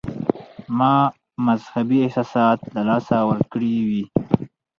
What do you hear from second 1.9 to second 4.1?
احساسات له لاسه ورکړي وي.